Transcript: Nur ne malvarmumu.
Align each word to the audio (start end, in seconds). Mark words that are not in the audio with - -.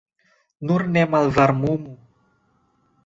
Nur 0.69 0.85
ne 0.95 1.03
malvarmumu. 1.11 1.93